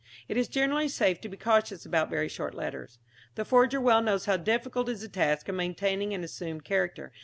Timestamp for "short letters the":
2.27-3.45